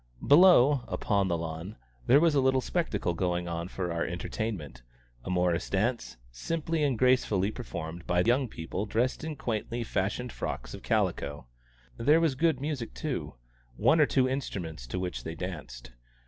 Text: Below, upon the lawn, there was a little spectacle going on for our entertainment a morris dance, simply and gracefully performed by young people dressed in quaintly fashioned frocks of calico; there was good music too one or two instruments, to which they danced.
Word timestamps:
Below, 0.25 0.81
upon 0.87 1.27
the 1.27 1.37
lawn, 1.37 1.75
there 2.07 2.19
was 2.19 2.33
a 2.33 2.41
little 2.41 2.59
spectacle 2.59 3.13
going 3.13 3.47
on 3.47 3.67
for 3.67 3.93
our 3.93 4.03
entertainment 4.03 4.81
a 5.23 5.29
morris 5.29 5.69
dance, 5.69 6.17
simply 6.31 6.83
and 6.83 6.97
gracefully 6.97 7.51
performed 7.51 8.07
by 8.07 8.21
young 8.21 8.47
people 8.47 8.87
dressed 8.87 9.23
in 9.23 9.35
quaintly 9.35 9.83
fashioned 9.83 10.31
frocks 10.31 10.73
of 10.73 10.81
calico; 10.81 11.45
there 11.97 12.19
was 12.19 12.33
good 12.33 12.59
music 12.59 12.95
too 12.95 13.35
one 13.77 13.99
or 13.99 14.07
two 14.07 14.27
instruments, 14.27 14.87
to 14.87 14.97
which 14.97 15.23
they 15.23 15.35
danced. 15.35 15.91